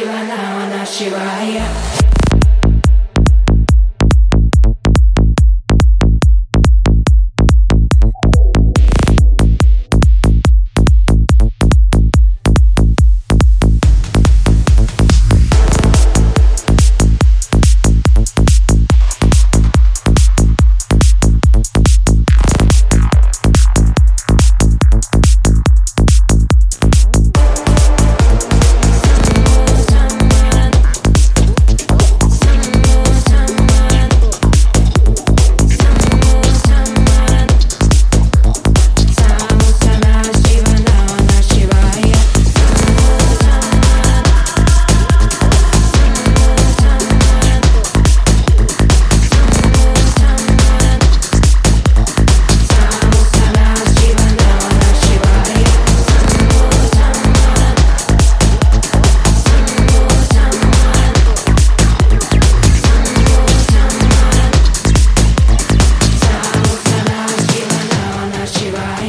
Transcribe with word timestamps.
Shiva, 0.00 0.24
Namah 0.24 0.80
Shivaya. 0.80 2.09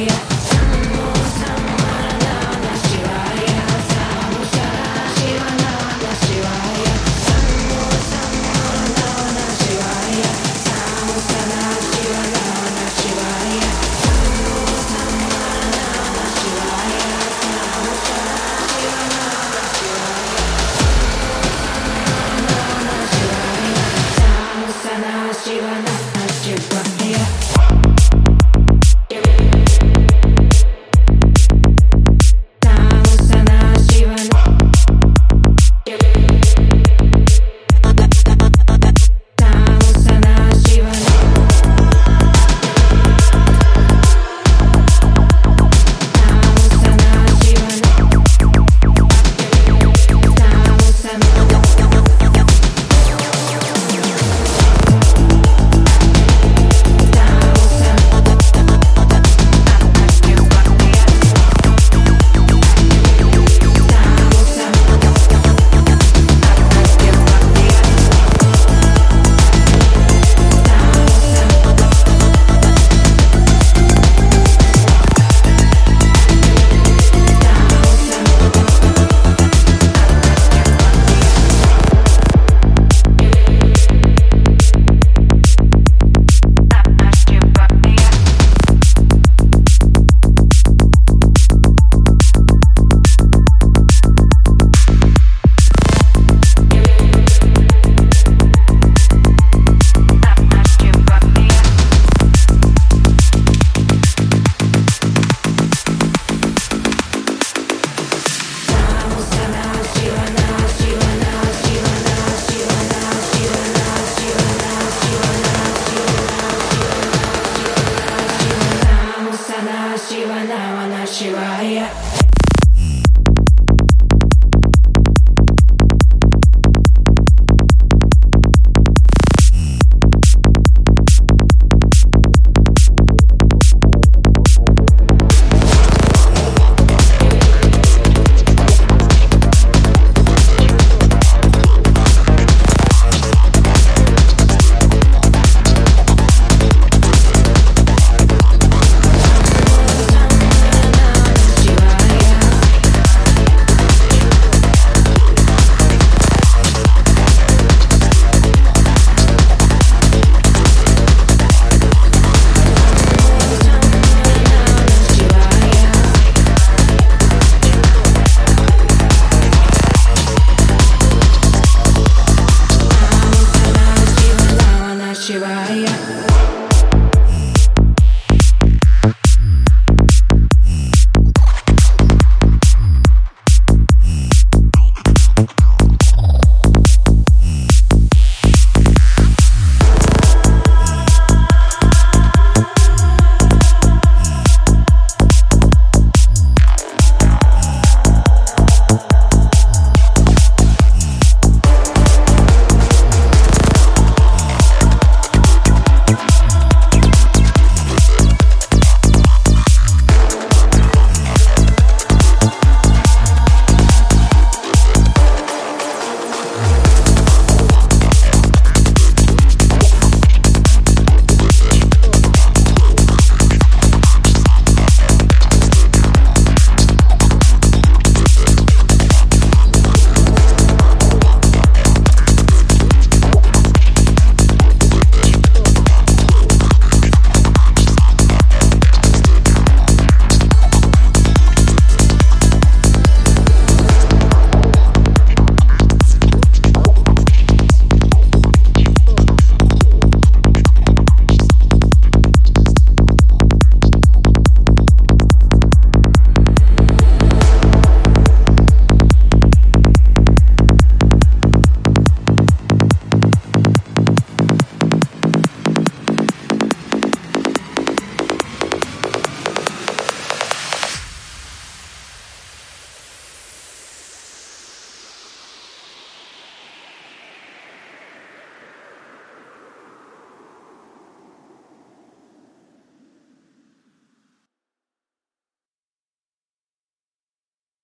yeah. 0.02 0.31